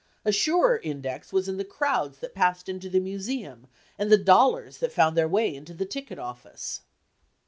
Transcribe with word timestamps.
A 0.25 0.31
surer 0.31 0.79
index 0.79 1.31
was 1.31 1.47
in 1.47 1.57
the 1.57 1.63
crowds 1.63 2.17
that 2.21 2.33
passed 2.33 2.67
into 2.67 2.89
the 2.89 2.99
Museum, 2.99 3.67
and 3.99 4.11
the 4.11 4.17
dollars 4.17 4.79
that 4.79 4.91
found 4.91 5.15
their 5.15 5.27
way 5.29 5.53
into 5.53 5.75
the 5.75 5.85
ticket 5.85 6.17
office. 6.17 6.81